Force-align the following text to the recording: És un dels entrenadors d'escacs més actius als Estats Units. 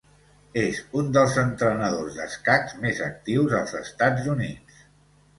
És 0.59 0.77
un 1.01 1.09
dels 1.17 1.35
entrenadors 1.41 2.17
d'escacs 2.21 2.73
més 2.85 3.01
actius 3.09 3.53
als 3.59 3.75
Estats 3.81 4.31
Units. 4.37 4.81